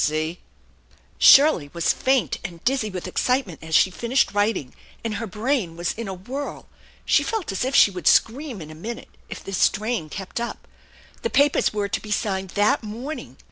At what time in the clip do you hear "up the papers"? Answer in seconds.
10.39-11.71